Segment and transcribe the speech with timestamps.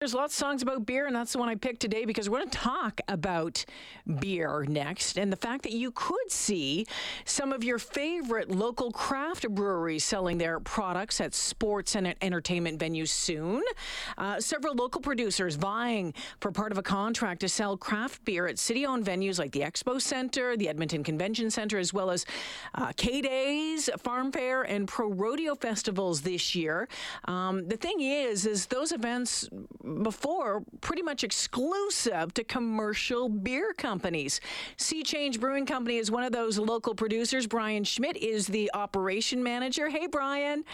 [0.00, 2.38] There's lots of songs about beer, and that's the one I picked today because we're
[2.38, 3.62] going to talk about
[4.18, 6.86] beer next and the fact that you could see
[7.26, 12.80] some of your favorite local craft breweries selling their products at sports and at entertainment
[12.80, 13.62] venues soon.
[14.16, 18.58] Uh, several local producers vying for part of a contract to sell craft beer at
[18.58, 22.24] city owned venues like the Expo Center, the Edmonton Convention Center, as well as
[22.74, 26.88] uh, K Days, Farm Fair, and Pro Rodeo festivals this year.
[27.26, 29.46] Um, the thing is, is those events
[30.02, 34.40] before pretty much exclusive to commercial beer companies.
[34.76, 37.46] Sea Change Brewing Company is one of those local producers.
[37.46, 39.88] Brian Schmidt is the operation manager.
[39.88, 40.64] Hey, Brian.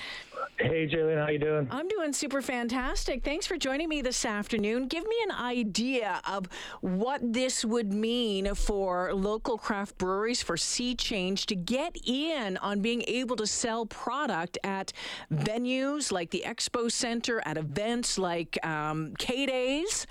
[0.59, 1.69] Hey, Jillian, how you doing?
[1.71, 3.24] I'm doing super fantastic.
[3.24, 4.87] Thanks for joining me this afternoon.
[4.88, 6.48] Give me an idea of
[6.80, 12.80] what this would mean for local craft breweries for Sea Change to get in on
[12.80, 14.93] being able to sell product at
[15.33, 20.06] venues like the Expo Center, at events like um, K Days.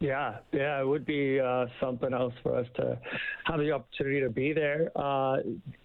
[0.00, 3.00] Yeah, yeah, it would be uh, something else for us to
[3.46, 4.92] have the opportunity to be there.
[4.94, 5.38] Uh,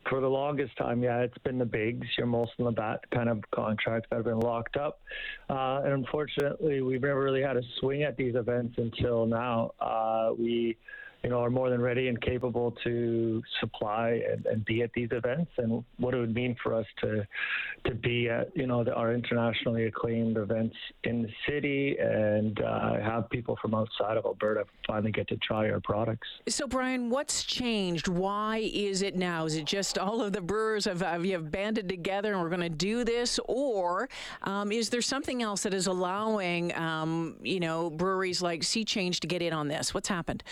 [0.08, 4.08] for the longest time, yeah, it's been the bigs, your Molson Labatt kind of contracts
[4.11, 5.02] that have been locked up.
[5.50, 9.72] Uh, and unfortunately, we've never really had a swing at these events until now.
[9.80, 10.78] Uh, we
[11.23, 15.09] you know, are more than ready and capable to supply and, and, be at these
[15.11, 17.25] events, and what it would mean for us to
[17.85, 22.95] to be at, you know, the, our internationally acclaimed events in the city and uh,
[23.01, 26.27] have people from outside of Alberta finally get to try our products.
[26.47, 28.07] So, Brian, what's changed?
[28.07, 29.45] Why is it now?
[29.45, 32.61] Is it just all of the brewers have, have have banded together and we're going
[32.61, 34.09] to do this, or
[34.44, 39.21] um, is there something else that is allowing, um, you know, breweries like Sea Change
[39.21, 39.94] to get in on this?
[39.94, 40.44] What's happened?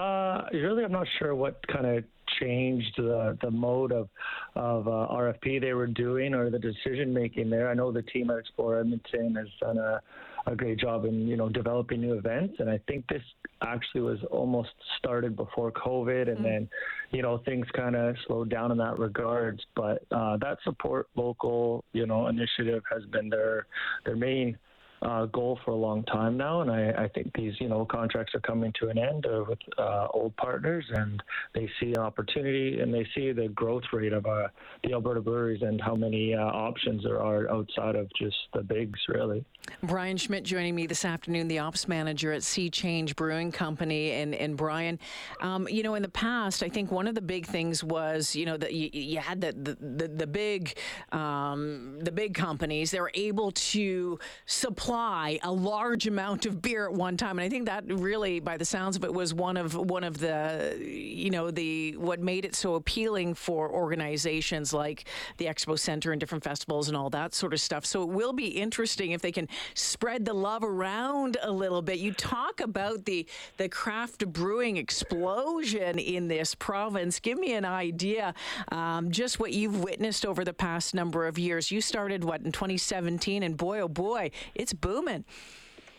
[0.00, 2.04] Uh, really, I'm not sure what kind of
[2.40, 4.08] changed the the mode of
[4.54, 7.68] of uh, RFP they were doing or the decision making there.
[7.68, 10.00] I know the team at Explore Edmonton has done a,
[10.46, 13.22] a great job in you know developing new events, and I think this
[13.62, 16.44] actually was almost started before COVID, and mm-hmm.
[16.44, 16.68] then
[17.10, 19.60] you know things kind of slowed down in that regards.
[19.76, 23.66] But uh, that support local you know initiative has been their
[24.06, 24.56] their main
[25.02, 28.34] uh, goal for a long time now, and I, I, think these you know contracts
[28.34, 31.22] are coming to an end uh, with uh, old partners, and
[31.54, 34.48] they see opportunity and they see the growth rate of uh,
[34.84, 38.98] the Alberta breweries and how many uh, options there are outside of just the bigs,
[39.08, 39.42] really.
[39.82, 44.34] Brian Schmidt joining me this afternoon, the ops manager at Sea Change Brewing Company, and
[44.34, 44.98] and Brian,
[45.40, 48.44] um, you know, in the past, I think one of the big things was you
[48.44, 50.76] know that you, you, had the the, the, the big
[51.12, 56.86] um, the big companies they were able to supply supply a large amount of beer
[56.86, 59.56] at one time, and I think that really, by the sounds of it, was one
[59.56, 65.04] of one of the you know the what made it so appealing for organizations like
[65.36, 67.86] the Expo Center and different festivals and all that sort of stuff.
[67.86, 72.00] So it will be interesting if they can spread the love around a little bit.
[72.00, 73.28] You talk about the
[73.58, 77.20] the craft brewing explosion in this province.
[77.20, 78.34] Give me an idea,
[78.72, 81.70] um, just what you've witnessed over the past number of years.
[81.70, 85.24] You started what in 2017, and boy, oh boy, it's booming.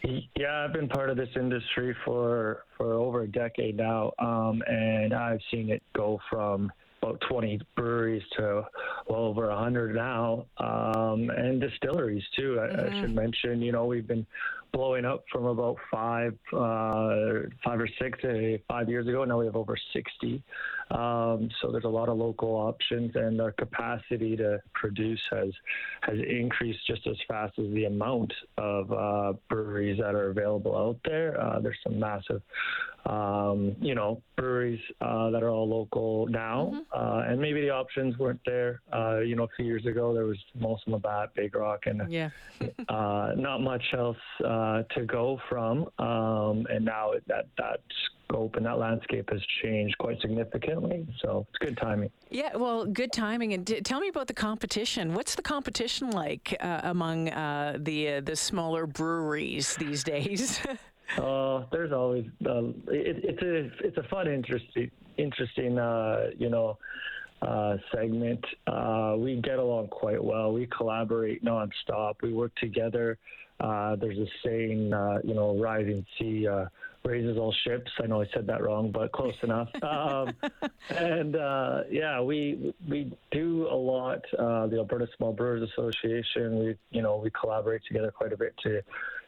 [0.03, 5.14] Yeah, I've been part of this industry for for over a decade now, um, and
[5.14, 6.72] I've seen it go from
[7.02, 8.64] about 20 breweries to
[9.08, 12.59] well over 100 now, um, and distilleries too.
[12.59, 12.96] I, mm-hmm.
[12.96, 14.25] I, should mention, you know, we've been
[14.72, 19.24] blowing up from about five, uh, five or six uh, five years ago.
[19.25, 20.44] Now we have over 60.
[20.91, 25.50] Um, so there's a lot of local options, and our capacity to produce has
[26.02, 31.00] has increased just as fast as the amount of uh, breweries that are available out
[31.06, 31.40] there.
[31.40, 32.41] Uh, there's some massive,
[33.06, 36.81] um, you know, breweries uh, that are all local now, mm-hmm.
[36.91, 38.81] Uh, and maybe the options weren't there.
[38.94, 42.29] Uh, you know, a few years ago there was Molson Labatt, Big Rock, and yeah.
[42.90, 45.88] not much else to go from.
[46.00, 47.81] Um, and now that that's
[48.31, 51.08] scope and that landscape has changed quite significantly.
[51.22, 52.09] So it's good timing.
[52.30, 53.53] Yeah, well, good timing.
[53.53, 55.14] And tell me about the competition.
[55.14, 60.59] What's the competition like uh, among uh, the uh, the smaller breweries these days?
[61.17, 66.78] uh, there's always uh, it, it's a it's a fun, interesting, interesting, uh, you know.
[67.44, 68.46] Uh, segment.
[68.67, 70.53] Uh, we get along quite well.
[70.53, 72.14] We collaborate nonstop.
[72.22, 73.17] We work together.
[73.59, 76.47] Uh, there's a saying, you know, rising sea
[77.03, 77.92] raises all ships.
[78.02, 79.70] I know I said that wrong, but close enough.
[79.92, 80.34] Um,
[80.90, 84.24] and uh, yeah, we we do a lot.
[84.38, 86.59] Uh, the Alberta Small Brewers Association.
[86.59, 88.82] We you know we collaborate together quite a bit to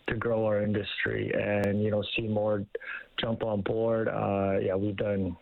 [0.08, 2.64] to grow our industry and you know see more
[3.20, 4.08] jump on board.
[4.08, 5.36] Uh, yeah, we've done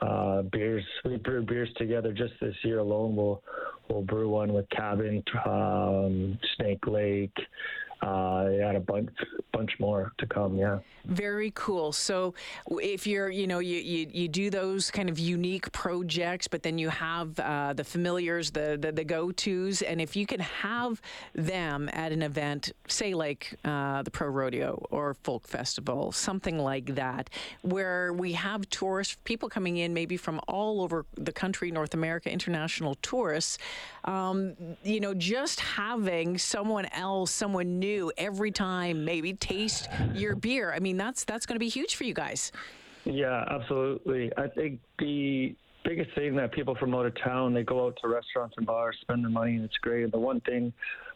[0.00, 0.84] uh, beers.
[1.04, 3.16] We brew beers together just this year alone.
[3.16, 3.42] We'll
[3.88, 7.36] we'll brew one with Cabin, um, Snake Lake,
[8.02, 9.10] uh, they had a bunch
[9.52, 10.56] bunch more to come.
[10.56, 10.80] Yeah.
[11.06, 11.92] Very cool.
[11.92, 12.34] So
[12.68, 16.76] if you're, you know, you, you, you do those kind of unique projects, but then
[16.78, 21.00] you have uh, the familiars, the, the, the go tos, and if you can have
[21.34, 26.96] them at an event, say like uh, the Pro Rodeo or Folk Festival, something like
[26.96, 27.30] that,
[27.62, 32.30] where we have tourists, people coming in maybe from all over the country, North America,
[32.30, 33.58] international tourists,
[34.04, 37.85] um, you know, just having someone else, someone new
[38.16, 40.72] every time, maybe taste your beer.
[40.72, 42.52] I mean, that's that's going to be huge for you guys.
[43.04, 44.32] Yeah, absolutely.
[44.36, 45.54] I think the
[45.84, 48.96] biggest thing that people from out of town they go out to restaurants and bars,
[49.00, 50.10] spend their money, and it's great.
[50.10, 50.72] The one thing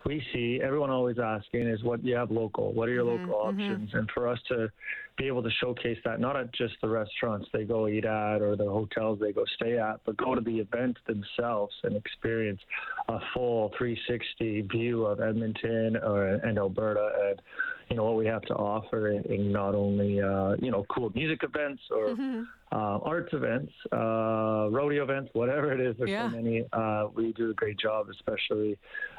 [0.07, 2.73] we see everyone always asking is what you have local.
[2.73, 3.61] What are your mm-hmm, local mm-hmm.
[3.61, 3.91] options?
[3.93, 4.71] And for us to
[5.19, 8.57] be able to showcase that not at just the restaurants they go eat at or
[8.57, 12.61] the hotels they go stay at, but go to the event themselves and experience
[13.09, 17.43] a full 360 view of Edmonton or, and Alberta and
[17.91, 21.11] you know what we have to offer in, in not only uh, you know cool
[21.15, 22.43] music events or mm-hmm.
[22.73, 25.97] uh, arts events, uh, rodeo events, whatever it is.
[25.99, 26.31] There's yeah.
[26.31, 26.65] so many.
[26.73, 28.79] Uh, we do a great job, especially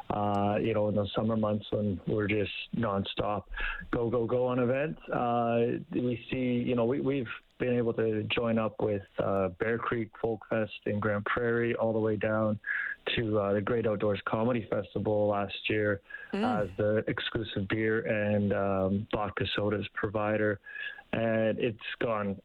[0.09, 3.44] uh, you know in the summer months when we're just nonstop,
[3.91, 5.01] go go go on events.
[5.09, 7.27] Uh, we see you know we, we've
[7.61, 11.93] been able to join up with uh, Bear Creek Folk Fest in Grande Prairie all
[11.93, 12.59] the way down
[13.15, 16.01] to uh, the Great Outdoors Comedy Festival last year
[16.33, 16.63] mm.
[16.63, 20.59] as the exclusive beer and um, vodka sodas provider.
[21.13, 22.37] And it's gone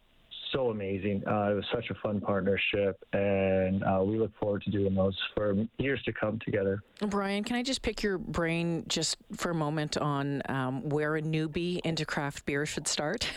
[0.57, 1.23] so amazing.
[1.27, 5.17] Uh, it was such a fun partnership, and uh, we look forward to doing those
[5.35, 6.83] for years to come together.
[7.01, 11.23] Brian, can I just pick your brain just for a moment on um, where a
[11.23, 13.29] newbie into craft beer should start?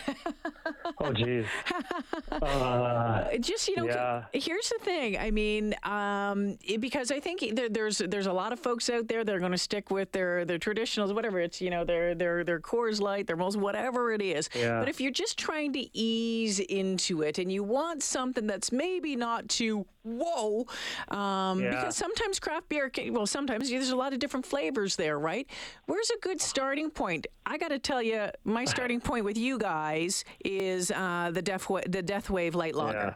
[1.00, 1.44] oh, geez.
[2.32, 4.24] Uh, just you know, yeah.
[4.32, 5.18] here's the thing.
[5.18, 9.08] I mean, um, it, because I think there, there's there's a lot of folks out
[9.08, 12.14] there that are going to stick with their their traditionals, whatever it's you know their
[12.14, 14.48] their their Coors Light, their most whatever it is.
[14.54, 14.78] Yeah.
[14.78, 19.16] But if you're just trying to ease into it and you want something that's maybe
[19.16, 20.66] not too whoa
[21.08, 21.70] um, yeah.
[21.70, 25.48] because sometimes craft beer can, well sometimes there's a lot of different flavors there right
[25.86, 29.58] where's a good starting point i got to tell you my starting point with you
[29.58, 33.14] guys is uh, the death the death wave light lager yeah.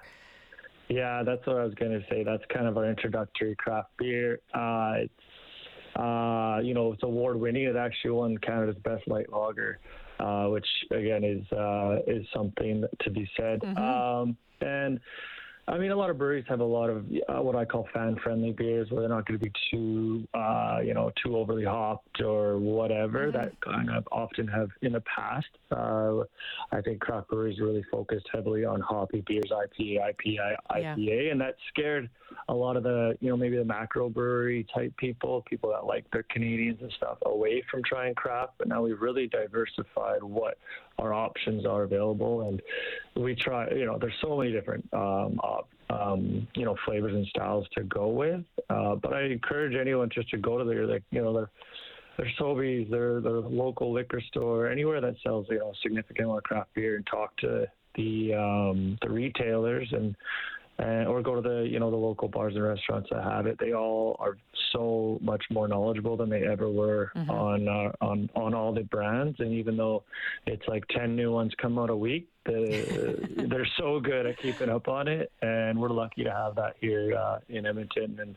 [0.87, 2.25] Yeah, that's what I was going to say.
[2.25, 4.41] That's kind of our introductory craft beer.
[4.53, 7.65] Uh, it's, uh, you know, it's award winning.
[7.65, 9.81] It actually won Canada's best light lager
[10.25, 13.61] uh, which again is uh, is something to be said.
[13.61, 13.79] Mm-hmm.
[13.79, 15.01] Um, and
[15.67, 18.53] I mean, a lot of breweries have a lot of uh, what I call fan-friendly
[18.53, 22.59] beers, where they're not going to be too, uh, you know, too overly hopped or
[22.59, 23.29] whatever.
[23.29, 23.37] Mm-hmm.
[23.39, 25.47] That kind of often have in the past.
[25.71, 26.25] Uh,
[26.71, 31.33] I think craft breweries really focused heavily on hoppy beers, IPA, IPA, IPA, yeah.
[31.33, 32.11] and that scared
[32.49, 36.11] a lot of the, you know, maybe the macro brewery type people, people that like
[36.11, 38.55] their Canadians and stuff, away from trying craft.
[38.59, 40.59] But now we've really diversified what
[40.99, 42.63] our options are available, and
[43.17, 43.69] we try.
[43.71, 45.41] You know, there's so many different um,
[45.91, 48.43] um, you know flavors and styles to go with.
[48.71, 51.51] Uh, but I encourage anyone just to go to their like you know their
[52.17, 56.45] their Sobeys, their their local liquor store, anywhere that sells you know significant amount of
[56.45, 60.17] craft beer, and talk to the um, the retailers and
[60.79, 63.59] and, or go to the you know the local bars and restaurants that have it.
[63.59, 64.37] They all are
[64.73, 67.31] so much more knowledgeable than they ever were mm-hmm.
[67.31, 69.39] on uh, on on all the brands.
[69.39, 70.05] And even though
[70.47, 74.69] it's like ten new ones come out a week, the, they're so good at keeping
[74.69, 75.31] up on it.
[75.43, 78.37] And we're lucky to have that here uh, in Edmonton and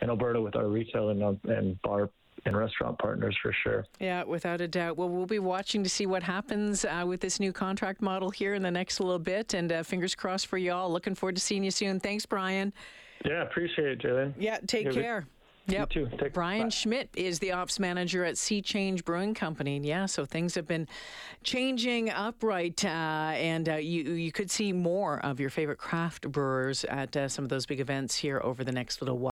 [0.00, 2.10] in Alberta with our retail and, and bar
[2.44, 3.86] and restaurant partners for sure.
[4.00, 4.96] Yeah, without a doubt.
[4.96, 8.54] Well, we'll be watching to see what happens uh, with this new contract model here
[8.54, 10.90] in the next little bit, and uh, fingers crossed for you all.
[10.90, 12.00] Looking forward to seeing you soon.
[12.00, 12.72] Thanks, Brian.
[13.24, 14.34] Yeah, appreciate it, Jalen.
[14.38, 15.26] Yeah, take care.
[15.68, 15.94] Yep.
[15.94, 16.16] You too.
[16.16, 19.78] Take Brian Schmidt is the ops manager at Sea Change Brewing Company.
[19.78, 20.88] Yeah, so things have been
[21.44, 26.84] changing upright, uh, and uh, you you could see more of your favorite craft brewers
[26.86, 29.30] at uh, some of those big events here over the next little while.